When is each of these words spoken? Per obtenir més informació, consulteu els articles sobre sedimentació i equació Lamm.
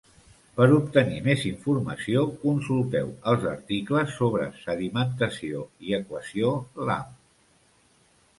Per 0.53 0.65
obtenir 0.75 1.17
més 1.25 1.43
informació, 1.49 2.23
consulteu 2.45 3.11
els 3.33 3.45
articles 3.51 4.17
sobre 4.23 4.49
sedimentació 4.63 5.63
i 5.91 5.95
equació 6.01 6.57
Lamm. 6.91 7.15